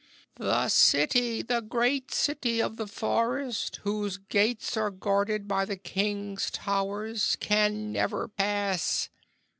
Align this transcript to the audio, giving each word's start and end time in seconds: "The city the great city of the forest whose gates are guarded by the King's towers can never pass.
"The 0.39 0.67
city 0.69 1.43
the 1.43 1.61
great 1.61 2.11
city 2.11 2.59
of 2.59 2.77
the 2.77 2.87
forest 2.87 3.81
whose 3.83 4.17
gates 4.17 4.75
are 4.75 4.89
guarded 4.89 5.47
by 5.47 5.63
the 5.63 5.77
King's 5.77 6.49
towers 6.49 7.37
can 7.39 7.91
never 7.91 8.27
pass. 8.27 9.09